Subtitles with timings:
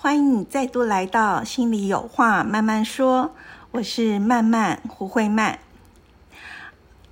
[0.00, 3.32] 欢迎你再度来到心里有话慢慢说，
[3.72, 5.58] 我是曼曼胡慧曼。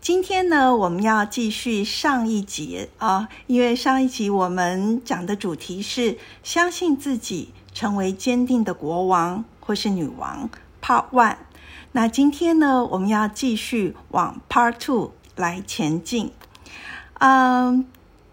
[0.01, 10.49] 今天呢，我们要继续上一集啊，因为上一集我们讲的主题是相信自己，成为坚定的国王或是女王。
[10.81, 11.39] Part One，
[11.91, 16.31] 那今天呢，我们要继续往 Part Two 来前进。
[17.15, 17.85] 嗯，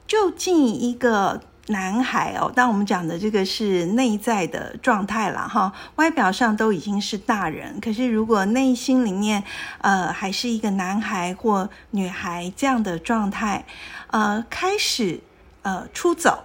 [0.06, 1.42] 就近一个。
[1.68, 9.42] 男孩哦，当我们讲的这个是内在的状态了哈，外表上都已经是大人，可是如果内心里面
[9.80, 13.66] 呃还是一个男孩或女孩这样的状态，
[14.08, 15.22] 呃，开始
[15.62, 16.44] 呃出走，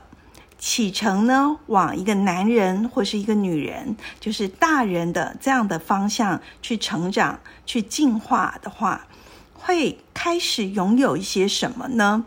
[0.57, 9.09] 启程呢往一个男人或是一个女人，就是大人的这样的方向去成长、去进化的话，
[9.53, 12.25] 会开始拥有一些什么呢？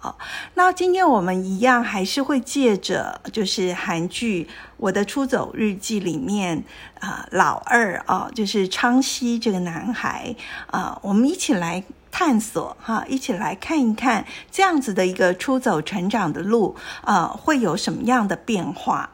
[0.00, 0.16] 好，
[0.54, 4.44] 那今天我们一样还是会借着就是韩剧
[4.76, 6.62] 《我的出走日记》里面
[7.00, 10.36] 啊，老二啊，就是昌熙这个男孩
[10.68, 11.82] 啊，我们一起来
[12.12, 19.10] 探索哈，一起来看一看这样子的一个出走成长的路啊，会有什么样的变化。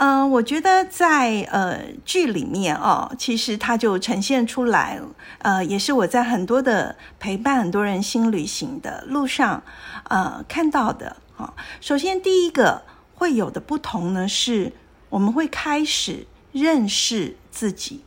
[0.00, 5.00] 嗯，我觉得在呃剧里面哦，其实它就呈现出来，
[5.38, 9.60] 呃，也是我在很多的陪伴很多人新旅行的路上，
[10.04, 11.52] 呃，看到的啊。
[11.80, 12.82] 首先第一个
[13.16, 14.72] 会有的不同呢，是
[15.08, 18.04] 我们会开始认识自己，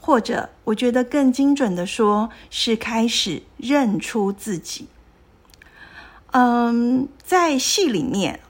[0.00, 4.88] 或者我觉得更精准的说，是开始认出自己。
[6.30, 8.40] 嗯，在戏里面。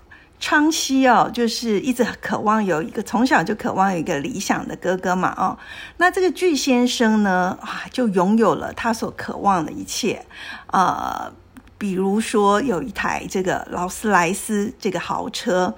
[0.40, 5.58] 昌熙哦，就是一直渴望有一个从小就渴望有一个理想的哥哥嘛哦，
[5.96, 10.24] 那这个巨先生呢啊，就拥有了他所渴望的一切，
[10.68, 11.32] 呃，
[11.76, 15.74] 比如说有一台这个劳斯莱斯这个豪车。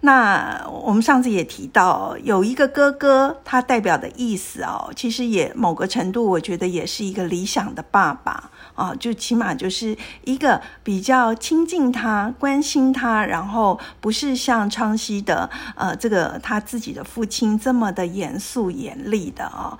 [0.00, 8.50] 那我们上次也提到，有一个哥哥，他代表的意思哦，其实也某个程度，我觉得也是一个理想的爸爸。
[8.76, 19.76] 啊，就起码就是一个比较亲近他、关心他，然后不是像昌熙的呃这个他自己的父亲这么的严肃严厉的啊。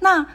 [0.00, 0.26] 那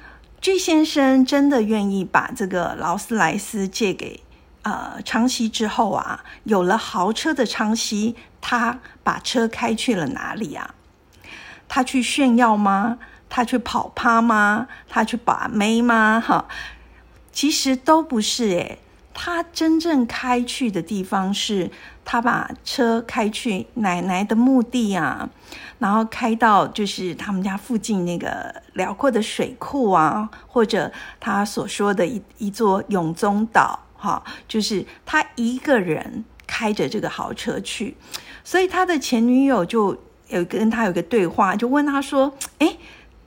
[0.42, 4.22] 巨先生真的愿意把这个劳斯莱斯借给？
[4.64, 10.74] 呃，昌熙之后啊，有了豪车的昌熙，他把车开去了哪里啊？
[11.68, 12.98] 他去炫耀吗？
[13.30, 14.68] 他去跑趴吗？
[14.90, 16.20] 他去把妹吗？
[16.20, 16.46] 哈，
[17.36, 18.80] 其实都不是诶，
[19.14, 21.70] 他真正开去的地方是，
[22.06, 25.30] 他把车开去奶奶的墓地啊，
[25.78, 33.82] 然后开到就是他们家附近那个辽阔的水库啊，或者他所说的一一座永宗岛。
[33.98, 37.98] 哈，就是他一个人开着这个豪车去，
[38.44, 39.98] 所以他的前女友就
[40.30, 42.78] 有跟他有个对话，就问他说：“哎，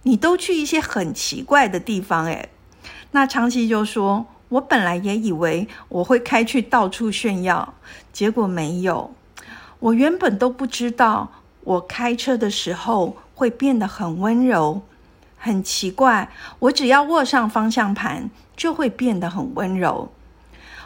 [0.04, 2.48] 你都去一些很奇怪的地方，哎？”
[3.10, 7.74] 那长期就说：“我本来也以为我会开去到处炫耀，
[8.12, 9.12] 结果没有。
[9.80, 11.30] 我原本都不知道，
[11.64, 14.82] 我开车的时候会变得很温柔，
[15.38, 16.28] 很奇怪。
[16.58, 20.10] 我只要握上方向盘，就会变得很温柔。”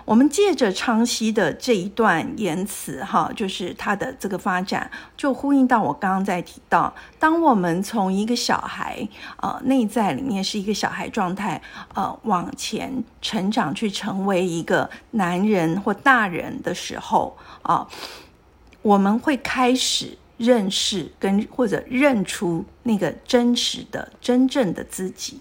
[0.05, 9.09] 我们借着昌熙的这一段言辞，哈，就是他的这个发展，就呼应到我刚刚在提到，当我们从一个小孩，
[9.41, 11.63] 呃，内在里面是一个小孩状态，
[11.95, 17.87] 呃，往前成长，去成为一个男人或大人的时候，啊，
[18.83, 25.41] 我们会开始认识跟或者认出那个真实的、真正的自己。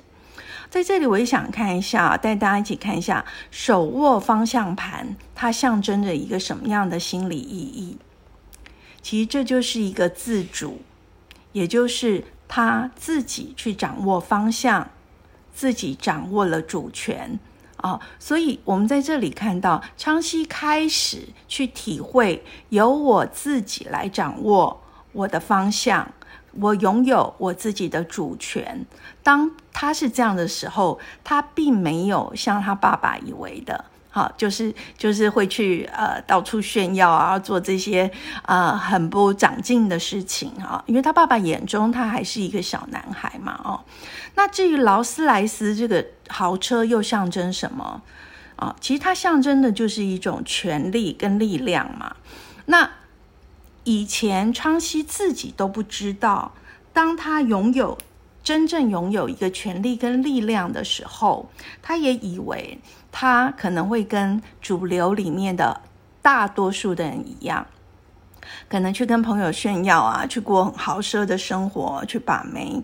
[0.72, 7.98] 在这里，我也想看一下，带大家一起看一下手握方向盘，它象征着一个什么样的心理意义？
[9.02, 10.80] 其实这就是一个自主，
[11.52, 14.90] 也就是他自己去掌握方向，
[15.54, 17.38] 自己掌握了主权
[17.76, 18.00] 啊。
[18.18, 24.82] 所以，我们在这里看到昌熙开始去体会，由我自己来掌握
[25.12, 26.14] 我的方向。
[26.60, 28.86] 我拥有我自己的主权。
[29.24, 38.12] 当他是这样的时候，他并没有像他爸爸以为的好，就是就是会去呃到处炫耀啊，做这些
[38.46, 40.84] 呃很不长进的事情啊。
[40.86, 43.80] 因为他爸爸眼中他还是一个小男孩嘛，哦。
[44.36, 48.02] 那至于劳斯莱斯这个豪车又象征什么
[48.58, 48.76] 啊？
[48.82, 52.16] 其实它象征的就是一种权力跟力量嘛。
[52.66, 52.90] 那
[53.84, 56.54] 以前昌熙自己都不知道，
[56.94, 57.98] 当他拥有。
[58.44, 62.80] 真正拥有一个权力跟力量的时候，他也以为
[63.12, 65.82] 他可能会跟主流里面的
[66.24, 67.68] 大多数的人一样，
[68.68, 72.84] 可能去跟朋友炫耀啊，去过很豪奢的生活，去把妹。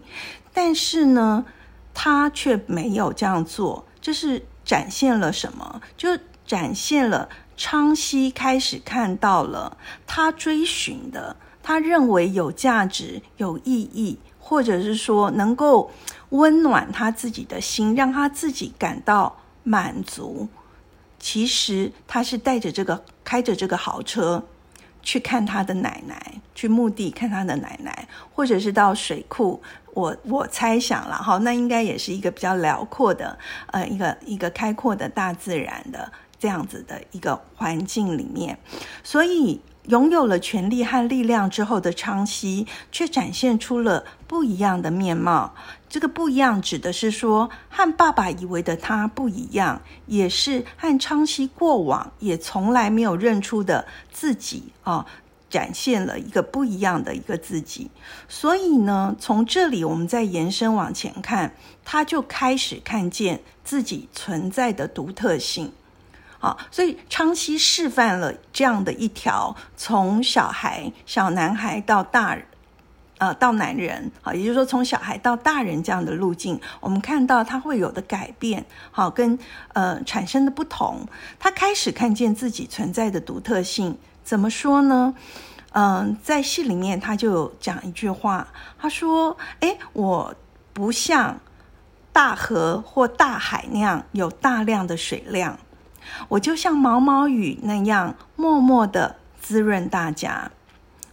[0.53, 1.43] 但是呢，
[1.91, 3.87] 他却没有这样做。
[3.99, 5.81] 这是展现了什么？
[5.97, 6.09] 就
[6.45, 7.27] 展现了
[7.57, 9.75] 昌熙开始看到了
[10.05, 14.19] 他追寻的，他认为有价值、有意义。
[14.39, 15.91] 或者是说，能够
[16.29, 20.47] 温暖他自己的心，让他自己感到满足。
[21.19, 24.41] 其实他是带着这个，开着这个豪车
[25.01, 29.61] 去看他的奶奶，去墓地看他的奶奶，或者是到水库。
[29.93, 33.37] 我我猜想了哈，那应该也是一个比较辽阔的，
[33.73, 38.59] 呃，一个一个开阔的大自然的这样子的一个环境里面，
[39.03, 39.61] 所以。
[39.87, 45.55] 拥有了权力和力量之后的昌熙，却展现出了不一样的面貌。
[45.87, 55.05] 这个不一样，指的是说，和爸爸以为的他不一样，也是和昌熙过往也从来没有认出的自己啊，
[55.49, 57.89] 展现了一个不一样的一个自己。
[58.27, 61.55] 所以呢，从这里我们再延伸往前看，
[61.85, 65.71] 他就开始看见自己存在的独特性。
[66.47, 72.37] 好，所以昌熙示范了这样的一条从小孩、小男孩到大，
[73.17, 79.37] 呃，到男人，好，也就是说从小孩到大人这样的路径，我们看到他会有的改变，好，跟
[79.73, 81.05] 呃产生的不同，
[81.37, 83.97] 他开始看见自己存在的独特性。
[84.23, 85.13] 怎么说呢？
[85.73, 88.47] 嗯，在戏里面他就有讲一句话，
[88.79, 90.33] 他说：“哎，我
[90.71, 91.37] 不像
[92.13, 95.59] 大河或大海那样有大量的水量。”
[96.29, 100.51] 我就像毛毛雨那样默默的滋润大家，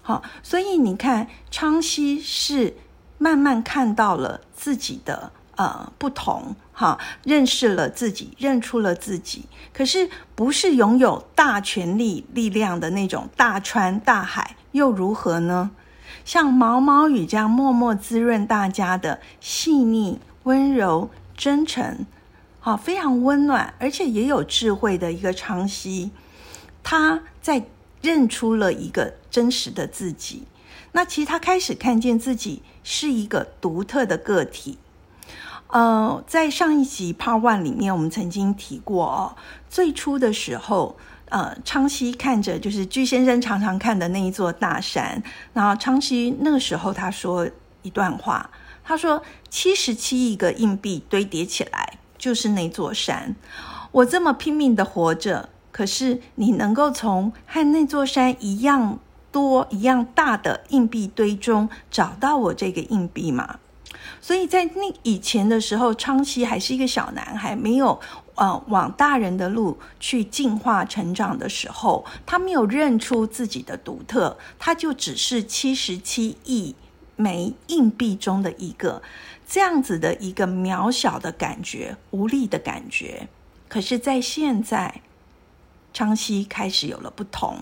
[0.03, 2.77] 好，所以你看，昌熙是
[3.19, 15.71] 慢慢看到了自己的呃不同，哈，认识了自己，认出了自己，可是不是拥有大权力力量的那种大川大海又如何呢？
[16.25, 22.07] 像毛毛雨这样默默滋润大家的细腻、温柔、真诚。
[22.65, 26.11] 好，非常温暖，而且也有智慧的一个昌熙，
[26.83, 27.67] 他在
[28.01, 30.45] 认出了一个真实的自己。
[30.93, 34.79] 那其实他开始看见自己是一个独特的个体。
[35.67, 39.37] 呃，在上一集 Part One 里面，我们曾经提过哦，
[39.69, 40.97] 最初的时候，
[41.29, 45.23] 呃，昌熙看着就是巨先生常常看的那一座大山，
[45.53, 47.47] 然后昌熙那个时候他说
[47.83, 48.49] 一段话，
[48.83, 53.37] 他说：“七十七亿个硬币堆叠起来。”就是那座山，
[53.93, 58.99] 我这么拼命的活着，可是你能够从和那座山一样
[59.31, 63.57] 多、一样大的硬币堆中找到我这个硬币吗？
[64.23, 68.01] 所以在那以前的时候，昌熙还是一个小男孩，没有
[68.37, 76.75] 呃往大人的路去进化成长的时候，他没有认出自己的独特，他就只是七十七亿
[77.17, 79.03] 枚硬币中的一个。
[79.55, 83.29] 这样子的一个渺小的感觉，无力的感觉。
[83.69, 85.03] 可是，在现在，
[85.93, 87.59] 昌熙开始有了不同。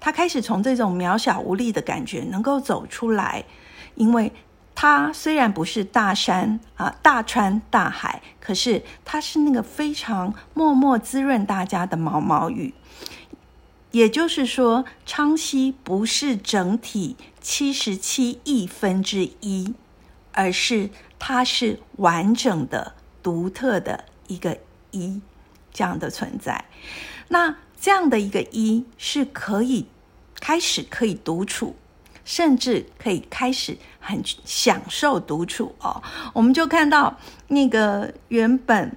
[0.00, 3.44] 他开始从这种渺小无力的感觉能够走出来，
[3.94, 4.32] 因为
[4.74, 12.74] 他虽然不是大山啊、大川大海，可是他是那个非常默默滋润大家的毛毛雨。
[13.92, 19.74] 也就是说，昌熙不是整体七十七亿分之一，
[20.36, 20.88] 而是。
[21.18, 24.58] 它是完整的、独特的一个
[24.90, 25.18] 一
[25.72, 26.62] 这样的存在。
[27.28, 29.86] 那这样的一个一是可以
[30.38, 31.74] 开始可以独处，
[32.22, 36.02] 甚至可以开始很享受独处哦。
[36.34, 38.94] 我们就看到那个原本。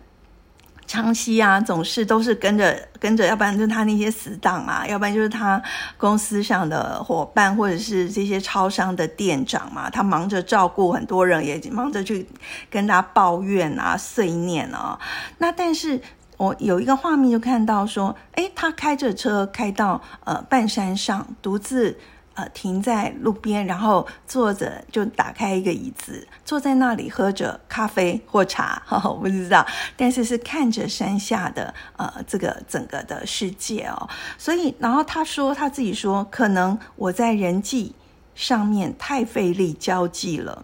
[0.90, 5.62] 昌熙啊，总是都是跟着跟着，要不然就是他那些死党啊，要不然就是他
[5.98, 9.88] 公司上的伙伴，或者是这些超商的店长嘛。
[9.88, 12.28] 他忙着照顾很多人，也忙着去
[12.72, 15.00] 跟他抱怨啊、碎念啊。
[15.38, 16.02] 那但是
[16.38, 21.96] 我有一个画面就看到说，哎，他开着车开到呃半山上，独自
[22.36, 29.66] 呃，停在路边，然后坐着，就打开一个椅子，坐在那里喝着咖啡或茶， 我不知道，
[29.98, 34.08] 但是是看着山下的呃这个整个的世界哦。
[34.38, 37.94] 所以，然后他说他自己说，可能我在人际
[38.36, 40.64] 上面太费力交际了，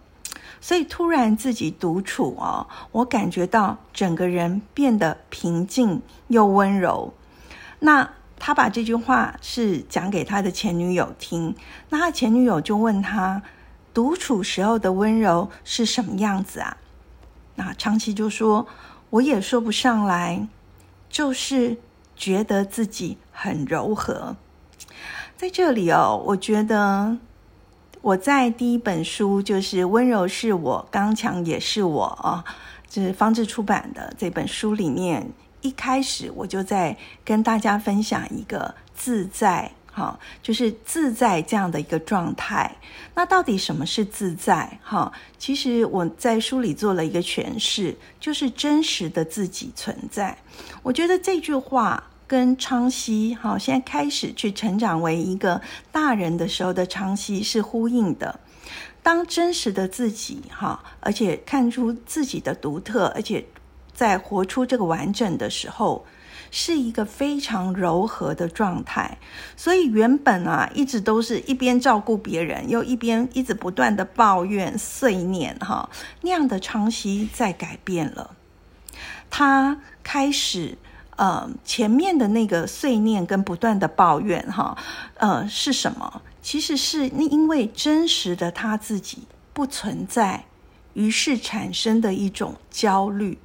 [0.62, 7.12] 所以突然自己独处哦，我感觉到整个人变得平静又温柔。
[7.80, 8.08] 那。
[8.38, 11.54] 他把这句话是讲给他的前女友听，
[11.88, 13.42] 那他前女友就问他，
[13.94, 16.76] 独处时候的温柔是什么样子啊？
[17.54, 18.66] 那长期就说，
[19.10, 20.46] 我也说不上来，
[21.08, 21.78] 就是
[22.14, 24.36] 觉得自己很柔和。
[25.36, 27.16] 在这里哦，我觉得
[28.02, 32.44] 我在第一本书就是《温柔是我，刚强也是我》啊，
[32.88, 35.32] 就是方志出版的这本书里面。
[35.66, 42.76] 一开始我就在跟大家分享一个自在，哈，就是自在这样的一个状态。
[43.16, 44.78] 那到底什么是自在？
[44.80, 50.38] 哈，其实我在书里做了一个诠释，就是真实的自己存在。
[50.84, 58.38] 我觉得这句话跟昌熙，哈，现在开始去成长为一个大人的时候的昌熙是呼应的。
[59.02, 63.44] 当真实的自己，哈，而且看出自己的独特，而且。
[63.96, 66.04] 在活出这个完整的时候，
[66.50, 69.18] 是一个非常柔和的状态。
[69.56, 75.88] 所以原本啊，一直都是一边照顾别人，又一边一直不断的抱怨碎念，哈，
[76.20, 78.36] 那样的长期在改变了。
[79.30, 80.78] 他开始，
[81.16, 84.76] 呃，前面的那个碎念跟不断的抱怨，哈，
[85.16, 86.22] 呃，是什么？
[86.42, 90.44] 其实是因为真实的他自己不存在，
[90.92, 93.38] 于是产生的一种焦虑。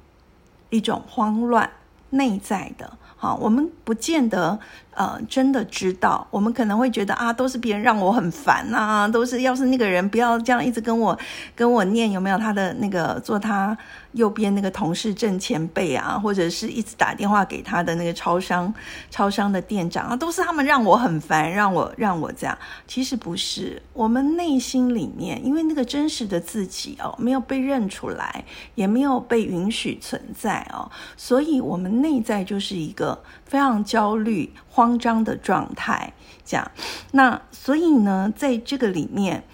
[0.72, 1.70] 一种慌乱，
[2.10, 4.58] 内在的，好，我们不见得
[4.94, 11.18] 呃真的知道，我们可能会觉得啊，都是别人让我很烦啊，都是要是那个人不要这样一直跟我
[11.54, 13.76] 跟我念有没有他的那个做他。
[14.12, 18.70] 右边那个同事正前辈啊，或者是一直打电话给他的那个超商
[19.10, 22.58] 超商的店长啊，都是他们让我很烦，让我让我这样。
[22.86, 28.44] 其实不是，我们内心里面，因为那个真实的自己哦，没有被认出来，
[28.74, 33.18] 也没有被允许存在哦，所以我们内在就是一个
[33.52, 36.14] 非常焦虑、慌张的状态。
[36.42, 36.70] 这样，
[37.10, 39.44] 那所以呢，在这个里面，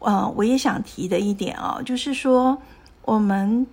[0.00, 2.60] 呃，我也想提的一点哦，就是说
[3.02, 3.64] 我们。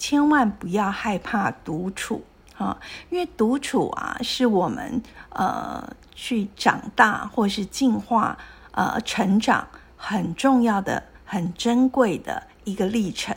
[0.00, 2.24] 千万不要害怕独处
[2.56, 2.74] 啊，
[3.10, 8.38] 因为独处啊，是我们呃去长大或是进化
[8.70, 9.68] 呃成长
[9.98, 13.34] 很重要的、很珍贵的一个历程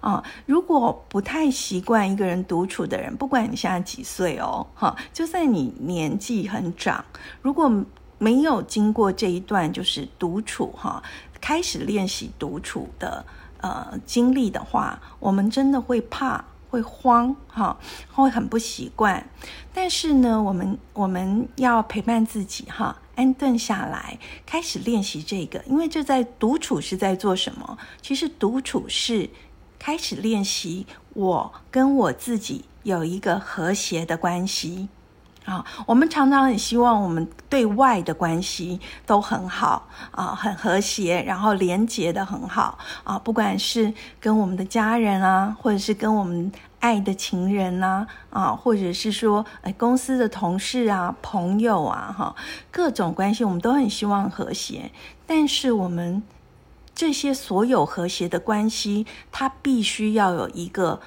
[0.00, 0.22] 啊。
[0.46, 7.04] 如果不太习惯一个人独处的人，不管你现在几岁哦，哈，就算你年纪很长，
[7.40, 7.70] 如果
[8.18, 11.02] 没有经过这一段就是独处哈，
[11.40, 13.24] 开始练习独处的。
[13.62, 17.78] 呃，经历的话，我们真的会怕，会慌，哈，
[18.10, 19.24] 会很不习惯。
[19.72, 25.62] 但是呢，我们我们要陪伴自己，哈，安顿下来，开始练习这个。
[25.66, 27.78] 因为这在独处是在做什么？
[28.00, 29.28] 其实独处是
[29.78, 34.88] 开始练习我跟我自己有一个和谐的关系。
[35.44, 43.18] 啊，我们常常很希望我们对外的关系都很好啊，很和谐，然后连结的很好啊。
[43.18, 52.36] 不管是跟我们的家人啊，或者是跟我们爱的情人呐啊，或者是说哎公司的同事啊、朋友啊，哈，
[52.70, 54.90] 各种关系我们都很希望和谐。
[55.26, 56.22] 但是我们
[56.94, 61.00] 这些所有和谐的关系，它必须要有一个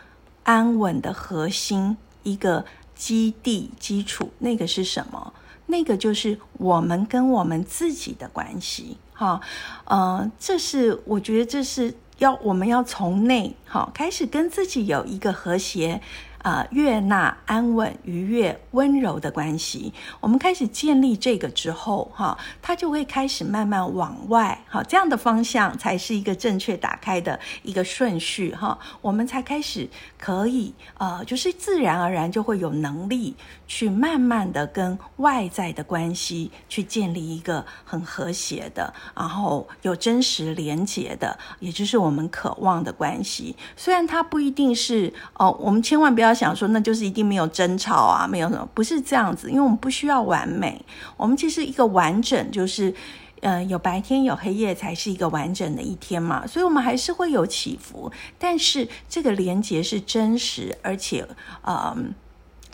[0.43, 2.65] 安稳的核心，一个。
[2.95, 5.33] 基地基础那个是什么？
[5.65, 9.41] 那个就是我们跟我们自己的关系，哈，
[9.83, 16.01] 呃，这是我觉得这是要我们要从内好开始跟自己有一个和谐。
[16.45, 33.35] 啊，悦纳、安稳、愉悦、温柔的关系，我们开始建立这个之后，哈，它就会开始慢慢往外，好，这样的方向才是一个正确打开的一个顺序，哈，我们才开始可以，呃，就是自然而然就会有能力
[33.65, 43.55] 去慢慢的跟外在的关系去建立一个很和谐的，然后有真实连结的，也就是我们渴望的关系。
[43.75, 46.34] 虽然它不一定是，哦，我们千万不要。
[46.35, 52.93] 想说那就是一定没有争吵啊，没有什么，不是这样子，因为我们不需要完美，我们其实一个完整就是，
[53.41, 61.25] 呃，有白天有黑夜才是一个完整的一天嘛，所以我们还是会有起伏，但是这个连接是真实，而且，
[61.61, 61.95] 呃。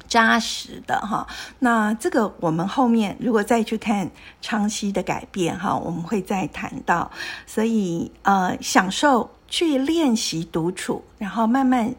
[0.08, 1.26] 扎实的哈，
[1.60, 7.10] 那这个我们后面如果再去看昌熙的改变哈，我们会再谈到。
[7.48, 11.96] 所以呃，享受去练习独处，然后慢慢。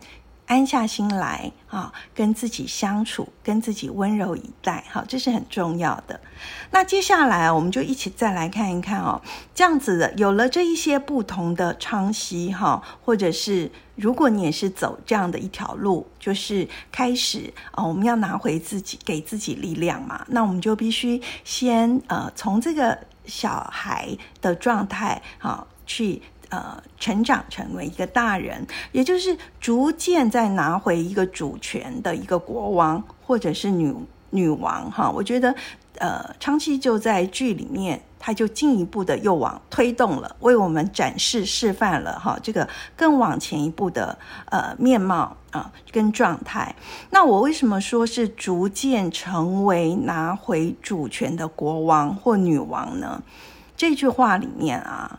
[0.52, 6.20] 安下心来啊，跟自己相处，跟自己温柔以待，好，这是很重要的。
[6.70, 9.22] 那接下来我们就一起再来看一看哦，
[9.54, 26.20] 这样子的，有了这一些不同的昌熙哈，或者是如果你也是走这样的一条路，就是开始啊，我们要拿回自己，给自己力量嘛，那我们就必须先呃，从这个小孩的状态啊去。
[26.52, 33.94] 呃，成长成为一个大人，也就是逐渐在拿回一个主权的一个国王或者是女
[34.28, 35.10] 女王哈。
[35.10, 35.54] 我觉得，
[35.96, 44.18] 呃，昌期就在剧里面，他就进一步的又往推动了，为我们展示示范了哈，这个更往前一步的
[44.50, 46.76] 呃面貌啊跟状态。
[47.08, 53.22] 那我为什么说是逐渐成为拿回主权的国王或女王呢？
[53.74, 55.18] 这句话里面啊。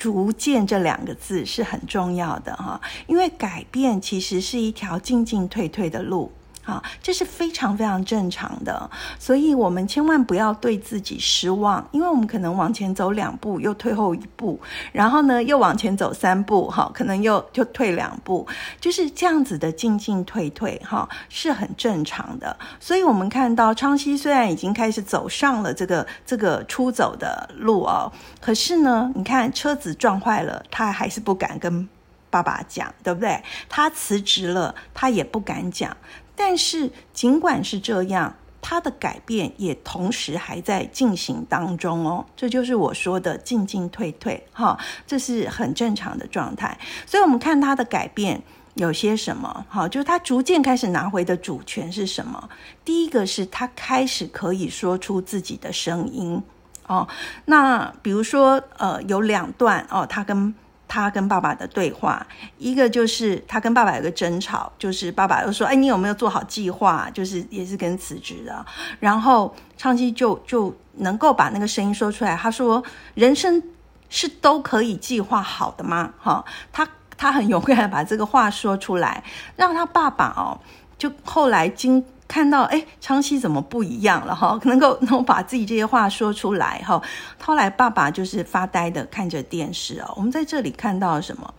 [0.00, 6.32] 逐渐这两个字是很重要的哈，因为改变其实是一条进进退退的路。
[6.70, 14.60] 啊，这是非常非常正常的，所以我们千万不要对自己失望，因为我们可能往前走两步，又退后一步，
[14.92, 18.46] 然后呢，又往前走三步，哈，可能又就退两步，
[18.80, 22.56] 就是这样子的进进退退，哈，是很正常的。
[22.78, 31.88] 所以，我们看到昌熙虽然已经开始走上了这个这个出走的路哦，可是呢，你看车子撞坏了，他还是不敢跟
[32.30, 33.42] 爸爸讲，对不对？
[33.68, 35.96] 他辞职了，他也不敢讲。
[36.42, 42.24] 但是，尽管是这样，他的改变也同时还在进行当中哦。
[42.34, 46.78] 这就是我说的进进退退，哈，这是很正常的状态。
[47.04, 48.42] 所以，我们看他的改变
[48.72, 49.66] 有些什么？
[49.68, 52.48] 好，就是他逐渐开始拿回的主权是什么？
[52.86, 56.42] 第一个是他开始可以说出自己的声音
[56.86, 57.06] 哦。
[57.44, 60.54] 那比如说，呃，有两段哦，他跟。
[60.92, 62.26] 他跟爸爸的对话，
[62.58, 68.66] 一个就是他跟爸爸有个争吵，就是爸爸又说：“哎，你有没有做好计划？”就是也是跟辞职的。
[68.98, 72.34] 然后昌熙就就能够把那个声音说出来。
[72.34, 72.82] 他说
[73.14, 73.62] ：“人生
[74.08, 79.22] 是都可以计划好的吗？”哈，他他很勇敢把这个话说出来，
[79.54, 80.58] 让他爸爸哦，
[80.98, 82.04] 就后来经。
[82.30, 84.56] 看到哎，昌熙怎么不一样了哈？
[84.62, 87.02] 能够能够把自己这些话说出来哈。
[87.42, 90.08] 后来爸爸就是发呆的看着电视啊。
[90.14, 91.52] 我们在这里看到什么？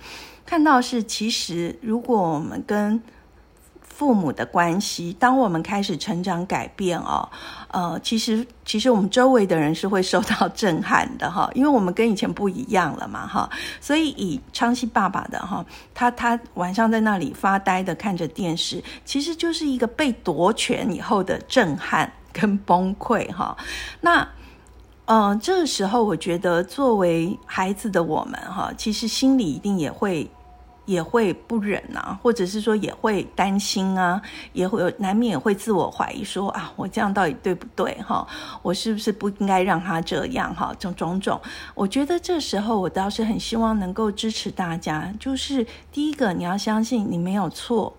[0.45, 3.01] 看到是其实如果我们跟
[3.93, 7.29] 父母的关系，当我们开始成长改变哦，
[7.67, 13.47] 呃，其实其实我们周围的人是会受到震撼的哈， 因为我们跟以前不一样了嘛哈，
[13.79, 23.55] 所以以昌熙爸爸的哈，他他晚上在那里发呆的看着电视，其实就是一个被夺权以后的震撼跟崩溃哈。
[23.99, 24.27] 那
[25.05, 30.27] 嗯，这个时候我觉得作为孩子的我们哈，其实心里一定也会。
[30.91, 38.27] 也会不忍啊，或者是说也会担心啊，也会难免也会自我怀疑，说啊，我这样到底对不对哈？
[38.61, 40.73] 我是不是不应该让他这样哈？
[40.77, 41.39] 种种种，
[41.73, 47.95] 我觉得这时候我倒是很希望能够支持大家，就是第一个你要相信你没有错，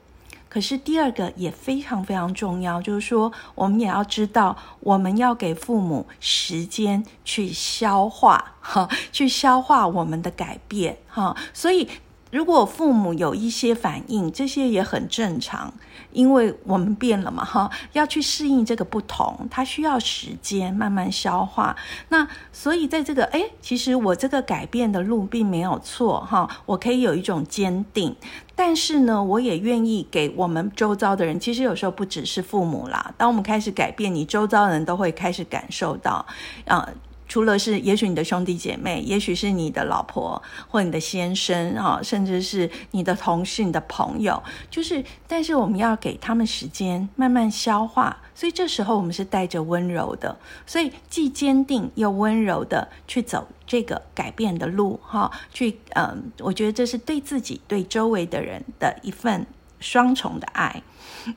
[0.50, 11.88] 可是第二个也非常非常重要，就是说我们也要知道，我们要给父母时间去消化哈，去消化我们的改变哈，所以。
[12.32, 15.70] 如果父母有一些反应，这些也很正常，
[16.12, 21.76] 因为我们变了嘛，哈，要去适应这个不同，它需要时间慢慢消化。
[22.08, 28.16] 那所以在这个，哎，其实我这个改变的路并没有错，哈，我可以有一种坚定，
[28.56, 36.24] 但是呢，我也愿意给我们周遭的人，其实有时候不只是父母啦，当我们开始改变，你周遭的人都会开始感受到，
[36.64, 36.88] 啊。
[37.32, 59.46] 除了是，也许你的兄弟姐妹，也许是你的老婆或你的先生啊，甚至是你的同事、你的朋友，就是，但是我们要给他们时间慢慢消化，所以这时候我们是带着温柔的，所以既坚定又温柔的去走这个改变的路，哈，去，嗯，我觉得这是对自己、对周围的人的一份
[59.80, 60.82] 双重的爱。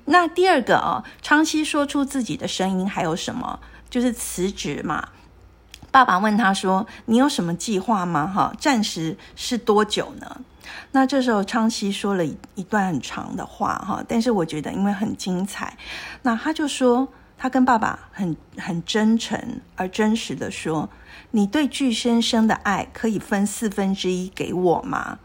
[0.04, 3.62] 那第二个啊，昌熙说出自己的声音还有什么？
[3.90, 5.08] 就是辞职嘛。
[5.96, 8.28] 爸爸问他说：“你有什么计划吗？
[8.28, 10.42] 哈，暂时是多久呢？”
[10.92, 15.78] 那这时候昌熙说了一一段很长的话，哈，但是我觉得因为很精彩，
[16.24, 19.40] 那他就说他跟爸爸很很真诚
[19.78, 20.90] 而真实的说
[21.32, 25.20] ：“你对巨先生的爱可以分四分之一给我吗？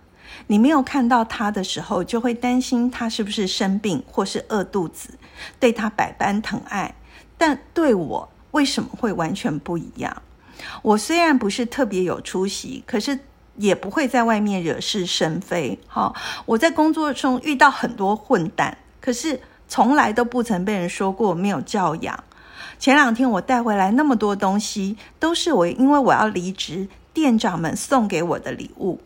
[0.47, 5.19] 你没有看到他的时候，就会担心他是不是生病或是饿肚子，
[5.59, 6.95] 对他百般疼爱。
[7.37, 10.23] 但对我为什么会完全不一样？
[10.83, 13.19] 我虽然不是特别有出息，可是
[13.57, 15.79] 也不会在外面惹是生非。
[15.87, 16.15] 好，
[16.47, 22.25] 我在工作中遇到很多混蛋，可是从来都不曾被人说过没有教养。
[22.79, 29.01] 前两天我带回来那么多东西，都是我因为我要离职，店长们送给我的礼物。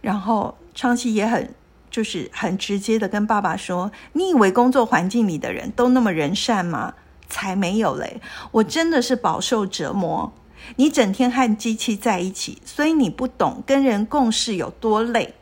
[0.00, 1.54] 然后昌熙也很
[1.90, 6.94] 就是很直接的跟爸爸说：“你以为工作环境里的人都那么人善吗？
[7.28, 8.20] 才没有嘞！
[8.50, 10.32] 我真的是饱受折磨。
[10.76, 15.34] 你整天和机器在一起，所以你不懂跟人共事有多累。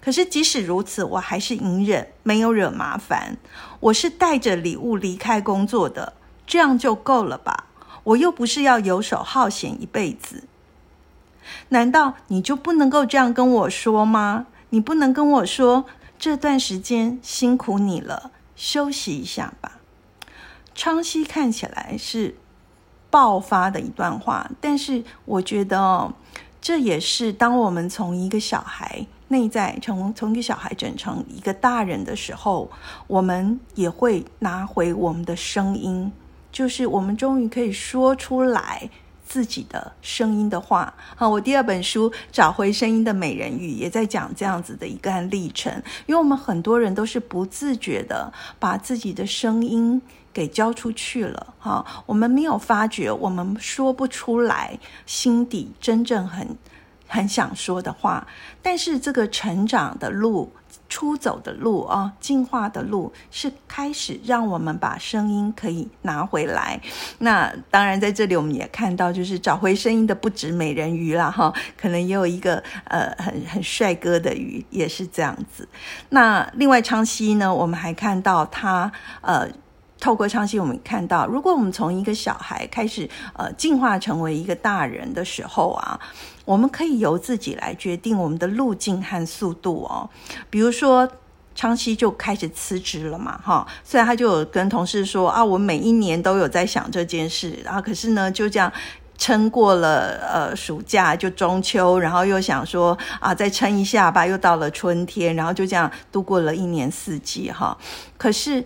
[0.00, 3.36] 可是即使如此，我还是隐忍，没有惹麻烦。
[3.80, 6.14] 我是带着礼物离开工作的，
[6.46, 7.66] 这样就够了吧？
[8.04, 10.44] 我又不是要游手好闲一辈子。”
[11.70, 14.46] 难道你就不能够这样跟我说吗？
[14.70, 15.84] 你不能跟我说
[16.18, 19.78] 这段时间辛苦你了，休息一下吧。
[20.74, 22.36] 昌熙看起来是
[23.10, 26.12] 爆发的一段话，但是我觉得，
[26.60, 32.70] 这也是当我们从一个小孩内在从从一个小孩整成一个大人的时候，
[33.06, 36.10] 我们也会拿回我们的声音，
[36.52, 38.88] 就是我们终于可以说出来。
[39.22, 45.72] 自己的声音的话，好，我第二本书《找回声音的美人鱼》也在讲这样子的一个历程，
[46.06, 56.56] 因为我们很多人都是不自觉的把自己的声音给交出去了，哈，我们没有发觉，我们说不出来心底真正很
[57.06, 58.26] 很想说的话，
[58.62, 60.52] 但是这个成长的路。
[60.88, 66.80] 出走的路啊，进化的路是开始让我们把声音可以拿回来。
[67.18, 75.68] 那当然，在这里我们也看到，就是找回声音的不止美人鱼了哈，可能也有一个呃很很帅哥的鱼也是这样子。
[76.08, 78.90] 那另外昌熙呢，我们还看到他
[79.20, 79.48] 呃。
[80.00, 86.00] 透过昌熙，我们看到，如果我们从一个小孩开始，呃，进化成为一个大人的时候啊，
[86.46, 90.08] 我们可以由自己来决定我们的路径和速度哦。
[90.48, 91.06] 比如说，
[91.54, 98.72] 昌熙就开始辞职了嘛，哈，虽然他就有跟同事说啊，我每一年都有在想这件事，然后可是呢，就这样
[99.18, 107.76] 撑过了呃暑假，就中秋，然后又想说啊，再撑一下吧，又到了春天，然后就这样度过了一年四季，哈，
[108.16, 108.64] 可是。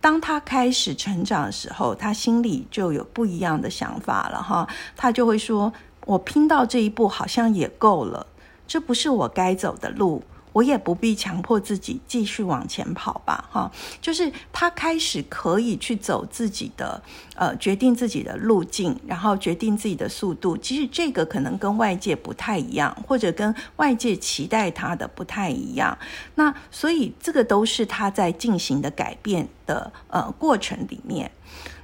[0.00, 4.66] 当他开始成长的时候，他心里就有不一样的想法了哈。
[4.96, 5.72] 他就会说
[6.06, 8.26] ：“我拼到这一步好像也够了，
[8.66, 17.00] 这不是我该走的路。”我也不必强迫自己继续往前跑吧，哈，就是他开始可以去走自己的，
[17.36, 20.56] 呃，决定自己的路径，然后决定自己的速度。
[20.56, 25.96] 其实这个可能跟外界不太一样，或者跟外界期待他的不太一样。
[26.34, 31.30] 那所以这个都是他在进行的改变的呃过程里面。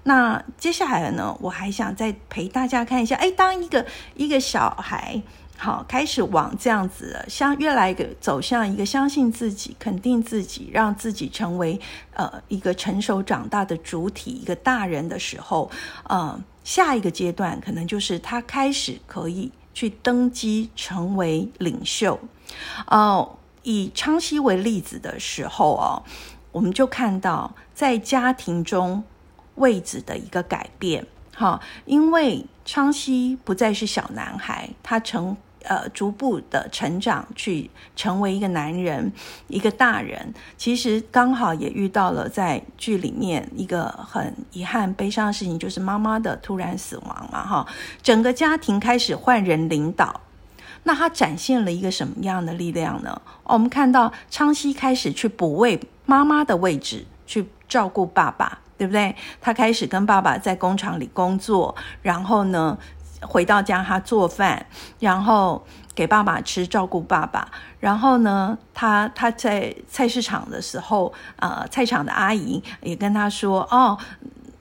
[0.03, 5.23] 那接下来呢，我还想再陪大家看一下，哎，当一个一个小孩。
[5.59, 11.81] 好，开始往这样子，相越来越走向一个相信自己、肯定自己，让自己成为
[12.13, 15.71] 呃一个成熟长大的主体，一个大人的时候，
[16.05, 22.21] 呃，下一个阶段可能就是他开始可以去登基成为领袖。
[22.87, 26.03] 哦，以昌熙为例子的时候哦，
[26.53, 29.03] 我们就看到在家庭中
[29.55, 31.07] 位置的一个改变。
[31.35, 35.35] 好，因为昌熙不再是小男孩，他成。
[35.69, 39.13] 呃，逐步的成长，去成为一个男人，
[39.49, 40.33] 一个大人。
[40.57, 47.45] 其实刚好也遇到了在剧里面一个很遗憾、悲伤的事情，就是妈妈的突然死亡嘛。
[47.45, 47.67] 哈，
[48.01, 50.21] 整个家庭开始换人领导。
[50.85, 53.21] 那他展现了一个什么样的力量呢？
[53.43, 59.17] 我们看到昌熙开始去补位妈妈的位置，去照顾爸爸，对不对？
[59.41, 62.79] 他开始跟爸爸在工厂里工作，然后呢？
[63.27, 64.65] 回到家，他做饭，
[65.01, 67.49] 然后给爸爸吃，照顾爸爸。
[67.81, 73.99] 然后呢，他他在菜市场的时候，呃，菜场的阿姨也跟他说：“哦，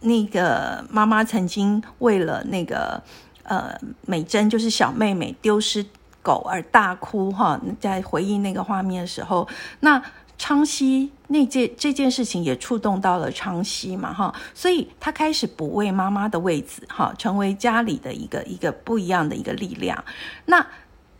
[0.01, 3.01] 那个妈妈曾经为了那个
[3.43, 3.73] 呃
[4.05, 5.85] 美珍，就是小妹妹丢失
[6.21, 9.47] 狗而大哭。”哈，在回忆那个画面的时候，
[9.79, 10.01] 那。
[10.37, 20.03] 昌熙那件这件事情也触动到了昌熙嘛，哈，所以他开始补位妈妈的位置，哈，成为家里的一个一个不一样的一个力量。
[20.45, 20.65] 那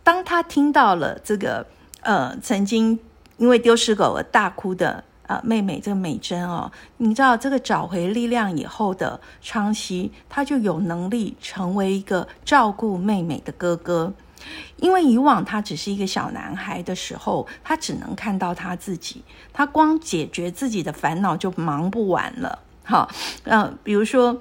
[0.04, 1.66] 当他听到了这个
[2.02, 2.98] 呃，曾经
[3.38, 14.12] 因为丢失狗而大哭的呃妹妹这个美珍哦，你知道这个找回力量以后的昌熙，他就有能力成为一个照顾妹妹的哥哥。
[14.76, 22.58] 因为以往他只是一个小男孩的时候，他只能看到他自己，他光解决自己的烦恼就忙不完了。
[22.84, 23.10] 好，
[23.44, 24.40] 嗯，比如说，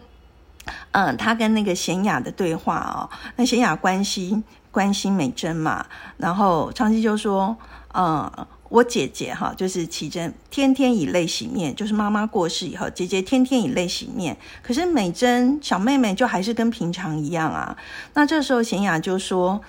[0.92, 5.86] 嗯，他跟那个贤雅的对话哦，那贤雅关心关心美珍嘛，
[6.18, 7.58] 然后昌熙就说，
[7.94, 8.30] 嗯，
[8.70, 17.76] 我姐姐哈，就是启珍，天天以泪洗面，就是妈妈过世以后，姐姐天天以泪洗面，可是美珍小妹妹就还是跟平常一样啊。
[18.14, 19.62] 那这时候贤雅就说。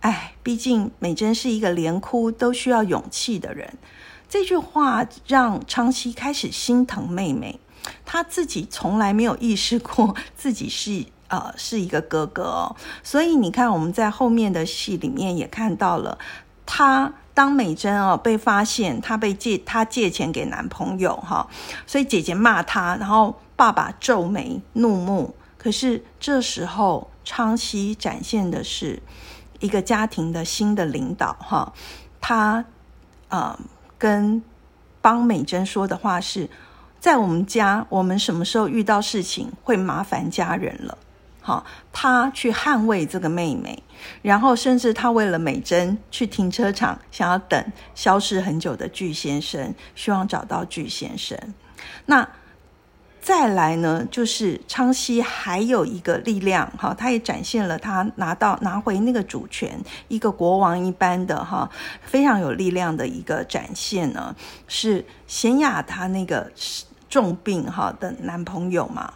[0.00, 3.78] 哎，毕竟美珍是一个连哭都需要勇气的人。
[4.28, 7.60] 这句话让昌熙开始心疼妹妹，
[8.06, 12.76] 他自己从来没有意识过自己是呃是一个哥哥哦。
[13.02, 16.16] 所以你看，我们在后面的戏里面也看到了，
[16.64, 21.46] 他当美珍哦被发现，他被借他借钱给男朋友哈，
[21.86, 25.34] 所以姐姐骂他，然后爸爸皱眉怒目。
[25.58, 29.02] 可是这时候昌熙展现的是。
[29.60, 31.72] 一个家庭的新的领导，哈，
[32.20, 32.64] 他
[33.28, 33.58] 呃
[33.96, 34.42] 跟
[35.00, 36.50] 帮美珍说的话是，
[36.98, 40.98] 在我们家，我们什么时候遇到事情会麻烦家人了？
[41.40, 43.82] 好，他去捍卫这个妹妹，
[44.22, 51.38] 然后甚至他为了美珍去停车场，想要等消失很久的巨先生，希望找到巨先生。
[52.06, 52.28] 那。
[53.20, 59.78] 再来呢，就是昌西还有一个力量，哈，他也展现了他拿到拿回那个主权，
[60.08, 61.70] 一个国王一般的哈，
[62.02, 64.34] 非常有力量的一个展现呢，
[64.66, 66.50] 是贤雅她那个
[67.08, 69.12] 重病哈的男朋友嘛，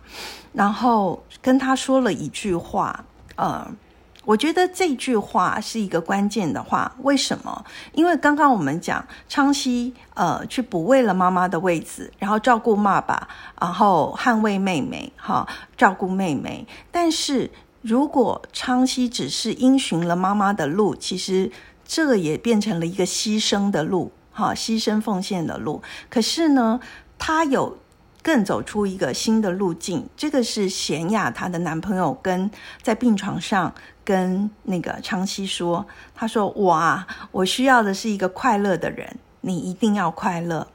[0.53, 3.05] 然后跟他说了一句话，
[3.37, 3.77] 嗯。
[4.25, 7.65] 我觉得这句话是一个关键的话，为什么？
[7.93, 13.29] 因为刚刚我们讲昌熙，呃，去补位了妈妈的位置，然后照顾爸爸，
[13.61, 16.67] 然后捍卫妹妹，哈，照顾妹妹。
[16.91, 17.51] 但是
[17.83, 21.53] 如果昌熙只是因循了妈妈的路，其实
[21.87, 25.83] 这也变成了一个牺牲的路，哈，牺牲奉献的路。
[26.09, 26.81] 可是呢，
[27.19, 27.79] 他有。
[28.25, 32.51] 更走出一个新的路径，这个是贤雅她的男朋友跟
[32.83, 40.67] 在病床上跟那个昌熙说，他说我啊，我需要的是一个快乐的人，你一定要快乐。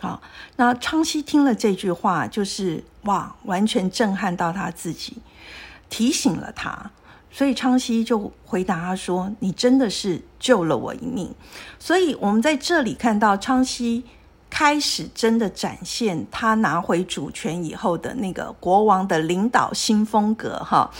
[0.00, 0.20] 好，
[0.56, 5.18] 那昌熙听了这句话，就是哇，完全震撼到他自己，
[5.88, 6.90] 提醒了他，
[7.30, 11.32] 所以昌熙就回答他说，你真的是救了我一命。
[11.78, 14.02] 所以我们在这里看到昌熙。
[14.54, 20.90] 开始真的展现他拿回主权以后的那个国王的领导新风格哈，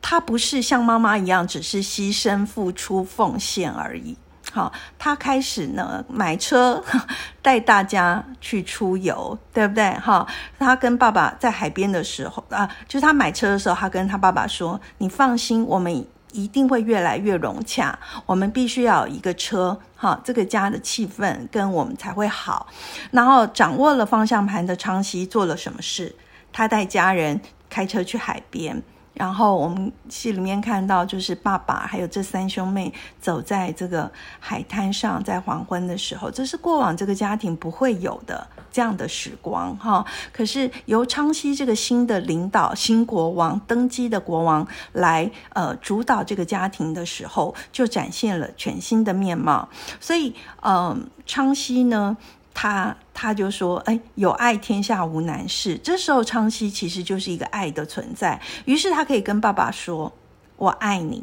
[0.00, 4.16] 他不是像妈妈一样只是牺牲、付出、奉献而已。
[4.50, 6.82] 好，他开始呢买车
[7.42, 9.92] 带大家去出游，对不对？
[9.98, 10.26] 哈，
[10.58, 16.06] 他跟爸爸在海边的时候啊，就是他买车的时候，他跟他爸爸说：“你放心，我们。”
[16.36, 17.98] 一定会越来越融洽。
[18.26, 22.66] 我们必须要有一个车，哈，这个家的气氛跟我们才会好。
[23.10, 26.14] 然后掌握了方向盘的昌熙做了什么事？
[26.52, 28.82] 他带家人开车去海边。
[29.14, 40.04] 然后我们戏里面看到，就是爸爸还有这三兄妹走在这个海滩上，在黄昏的时候，这是过往这个家庭不会有的这样的时光哈。
[40.32, 49.68] 可是由昌熙这个新的领导、新国王登基的国王来呃主导这个家庭的时候，就展现了全新的面貌。
[49.98, 52.18] 所以，嗯，昌熙呢。
[52.58, 60.10] 他他就说：“哎，有爱天下无难事。”这时候昌熙其实就是一个爱的存在，于是他可以跟爸爸说
[60.56, 61.22] ：“我爱你。”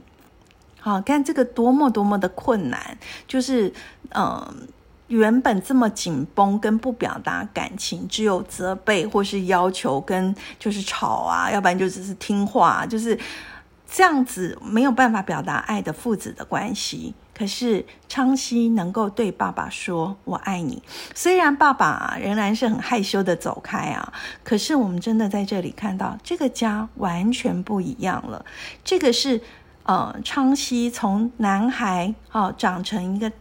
[0.80, 3.74] 好，看这个多么多么的困难，就是
[4.14, 4.68] 嗯，
[5.08, 13.18] 原本这么紧绷跟不表达感情，只有责备或是要求跟就是吵啊，要不然就只是听话，就是
[13.88, 17.14] 这样子没有办法表达爱的父子的关系。
[17.36, 20.82] 可是昌熙能够对爸爸说“我爱你”，
[21.16, 24.14] 虽然爸爸仍然是很害羞的走开啊，
[24.44, 28.46] 可是我们真的在这里看到这个家完全不一样了。
[28.84, 29.42] 这个是
[29.82, 33.32] 呃，昌熙从男孩哦长成一个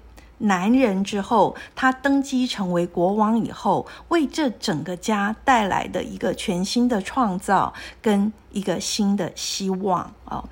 [0.43, 10.45] 男人之后，他登基成为国王以后，为这整个家带来的一个全新的创造跟一个新的希望哦。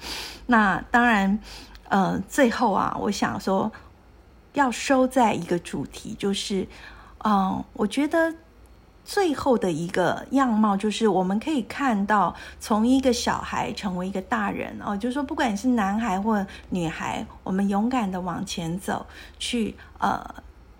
[0.46, 1.38] 那当然。
[1.92, 3.72] 呃，最后啊，我想说，
[4.52, 6.68] 要收在一个主题，就是，
[7.24, 8.32] 嗯，我觉得
[9.04, 19.06] 最后的一个样貌，就是我们可以看到，从一个小孩成为一个大人哦，就是说，不管是男孩或女孩，我们勇敢的往前走，
[19.38, 20.24] 去呃，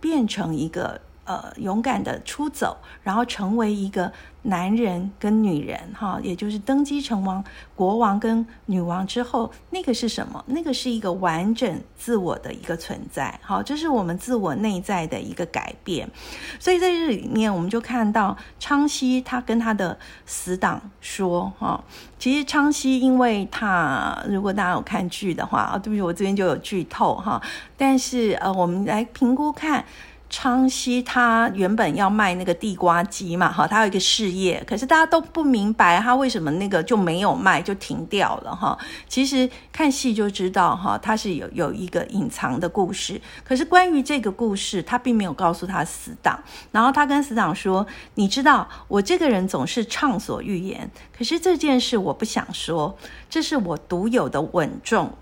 [0.00, 1.00] 变成一个。
[1.30, 4.12] 呃勇敢的出走，然后成为一个
[4.42, 7.44] 男人跟女人哈，也就是登基成王
[7.76, 10.42] 国王跟女王之后，那个是什么？
[10.48, 16.10] 那个是一个完整自我的一个存在，好，这是我们自我内在的一个改变。
[16.58, 21.84] 所以在这里面，我们就看到昌熙他跟他的死党说哈，
[22.18, 27.40] 其实昌熙因为他如果大家有看剧的话啊，对不起，我这边就有剧透哈，
[27.76, 29.84] 但是呃，我们来评估看。
[30.30, 38.78] 昌熙他原本要卖那个地瓜机嘛，哈，他有一个事业，可是大家都不明白他为什么那个就没有卖，就停掉了，哈。
[39.08, 43.20] 其实看戏就知道，哈，他是有有一个隐藏的故事。
[43.44, 46.40] 可是关于这个故事，他并没有告诉他死党。
[46.70, 52.96] 然后他跟死党说：“你知道，我这个人总是畅所欲言，可是这件事我不想说，
[53.28, 55.12] 这是我独有的稳重。”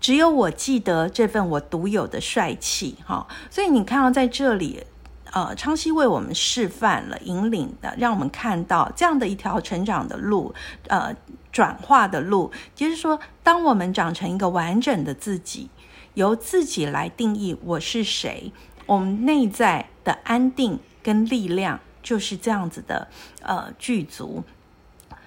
[0.00, 4.84] 只有我记得这份我独有的帅气，哈，所以你看到在这里，
[5.32, 10.54] 呃，昌熙为我们示范了、引领的，让我们看到这样的一条成长的路，
[10.86, 11.14] 呃，
[11.50, 15.68] 转化的路，就是说，当我们长成一个完整的自己，
[16.14, 18.52] 由自己来定义我是谁，
[18.86, 23.08] 我们内在的安定跟力量就是这样子的，
[23.42, 24.44] 呃，具足。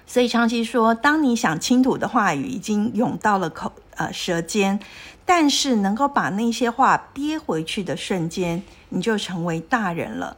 [0.06, 3.72] 所以昌熙说，当你想倾吐的话语已经涌到了口。
[3.96, 4.80] 呃，舌尖，
[5.24, 10.36] 但是能够把那些话憋回去的瞬间，你就成为大人了。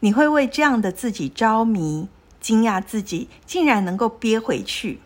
[0.00, 2.08] 你会为这样的自己着迷，
[2.40, 5.00] 惊讶自己竟然能够憋回去。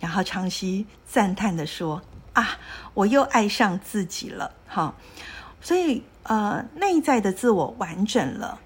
[0.00, 2.02] 然后长熙赞叹的说
[2.34, 2.58] ：“啊，
[2.92, 4.94] 我又爱上自己了。”哈，
[5.60, 8.58] 所以呃，内在的自我完整了，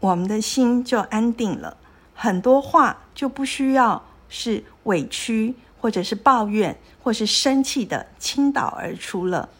[0.00, 1.76] 我们的心就安定了，
[2.14, 5.54] 很多话就不需要是委屈。
[5.84, 9.50] 或者是抱怨，或是生气的倾倒而出了。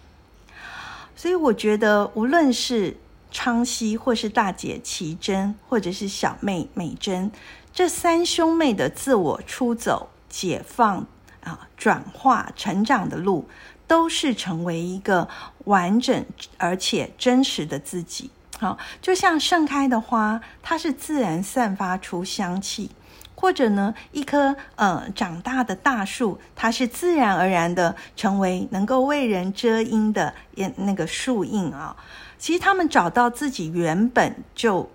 [1.15, 2.97] 所以我觉得，无论是
[3.31, 7.31] 昌熙，或是大姐齐珍，或者是小妹美珍，
[7.75, 11.07] 这三兄妹的自我出走、解放
[11.43, 13.47] 啊、转化、成长的路，
[13.87, 15.29] 都是成为一个
[15.65, 16.25] 完整
[16.57, 18.31] 而且真实的自己。
[18.59, 22.91] 好，就像盛开的花，它是自然散发出香气。
[23.35, 30.35] 或者呢，一棵呃长大的大树，它是自然而然的成为能够为人遮阴的
[30.77, 31.97] 那个树荫啊。
[32.39, 34.91] 其实他们找到自己原本就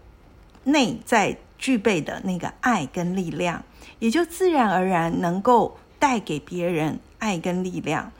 [0.63, 3.63] 内在具备的那个爱跟力量，
[3.99, 8.11] 也就自然而然能够带给别人爱跟力量。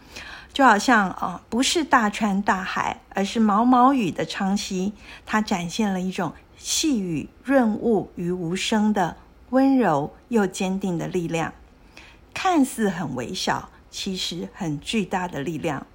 [0.52, 4.94] 就好像啊，不是大川大海，而是毛毛雨的昌溪，
[5.26, 9.16] 它展现了一种细雨润物于无声的。
[9.52, 11.54] 温柔又坚定的力量，
[12.34, 15.86] 看似很微小，其实很巨大的力量。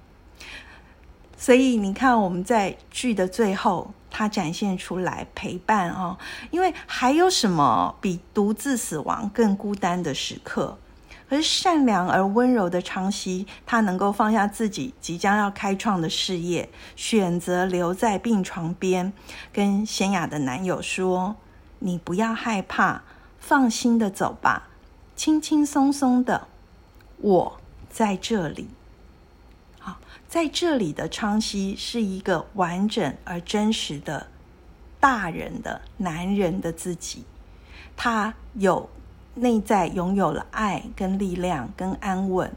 [1.37, 6.17] 所以你看，我们在剧的最后，它展现出来陪伴哦。
[6.49, 10.77] 因为还有什么比独自死亡更孤单的时刻？
[11.27, 19.11] 可是善良而温柔的昌熙，他能够放下自己即将要开创的事业，选择留在病床边，
[19.51, 21.35] 跟贤雅的男友说
[21.79, 23.01] ：“你不要害怕。”
[23.47, 24.69] 放心的走吧，
[25.15, 26.47] 轻轻松松的，
[27.17, 27.59] 我
[27.91, 28.69] 在这里。
[29.77, 34.25] 好，在这里的昌熙是一个完整而真实的
[34.99, 37.23] 大人的男人的自己，
[37.95, 38.89] 他有
[39.35, 42.51] 内在拥有了爱跟力量跟安稳，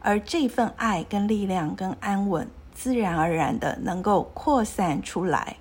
[0.00, 5.56] 而这份爱跟力量跟安稳，自然而然的能够扩散出来。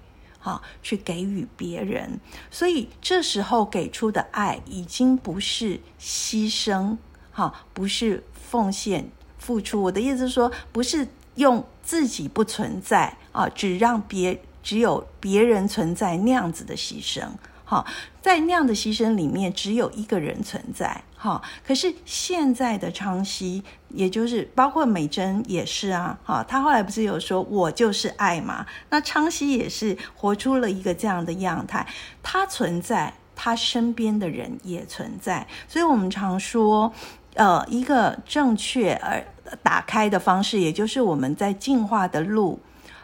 [0.45, 2.19] 好，去给予别人，
[2.51, 6.97] 所以这时候给出的爱已经不是牺牲，
[7.31, 9.81] 哈，不是奉献、付出。
[9.83, 17.25] 我的意思是说，不是用自己不存在啊，只让别只有别人存在那样子的牺牲。
[17.63, 17.87] 好，
[18.21, 21.05] 在那样的牺牲里面，只有一个人存在。
[21.23, 26.19] 哈，可是现在的昌熙，也就是包括美珍也是啊。
[26.25, 28.65] 哈，他后来不是有说“我就是爱”嘛？
[28.89, 31.87] 那昌熙也是活出了一个这样的样态。
[32.21, 35.47] 他存在，他身边的人也存在。
[35.65, 36.91] 所以我们常说，
[37.35, 39.25] 呃，一个正确而
[39.63, 42.59] 打开的方式，也就是我们在进化的路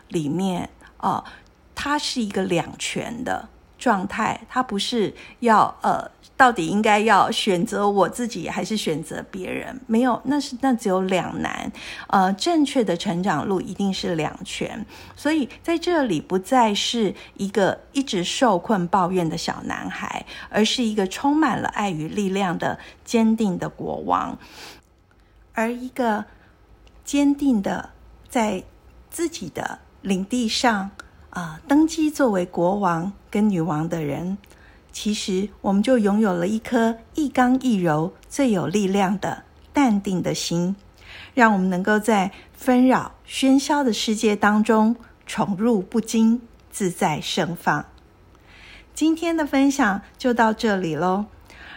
[0.10, 1.24] 里面，哦，
[1.74, 3.48] 它是一个两全的。
[3.80, 9.80] 状态，他不是要呃，到底应该要选择我自己还是选择别人？
[9.88, 11.72] 没有，那是那只有两难。
[12.08, 14.86] 呃，正确的成长路一定是两全。
[15.16, 24.38] 所以在这里不再是一个一直受困抱怨的小男孩，而是一个充满了爱与力量的坚定的国王，
[25.54, 26.26] 而一个
[27.06, 27.90] 坚定的
[28.28, 28.64] 在
[29.10, 30.92] 自己的领地上。
[31.30, 34.38] 啊登基作为国王跟女王的人，
[34.92, 40.76] 其实我们就拥有了一颗一刚一柔、最有力量的淡定的心，
[41.34, 47.86] 让我们能够在纷扰喧嚣的世界当中宠辱不惊，自在盛放。
[48.96, 51.26] 今天的分享就到这里喽，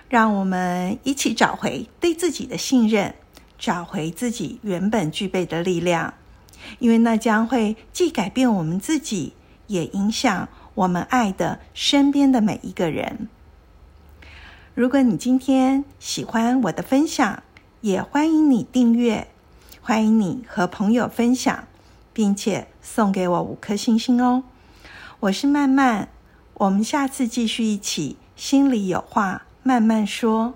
[0.09, 3.15] 让我们一起找回对自己的信任，
[3.59, 6.15] 找回自己原本具备的力量，
[6.81, 9.35] 因为那将会既改变我们自己，
[9.67, 13.29] 也影响我们爱的身边的每一个人。
[14.75, 17.43] 如果你今天喜欢我的分享，
[17.83, 19.29] 也欢迎你订阅，
[19.81, 21.69] 欢迎你和朋友分享，
[22.13, 24.45] 并且送给我五颗星星哦。
[25.21, 26.09] 我是曼曼，
[26.55, 30.55] 我们下次继续一起，心里有话慢慢说。